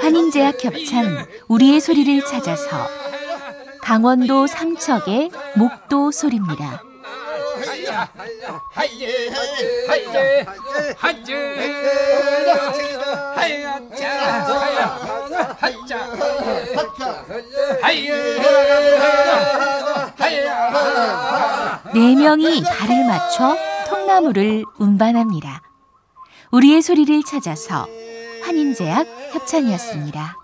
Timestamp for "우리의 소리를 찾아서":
1.48-2.88, 26.50-27.86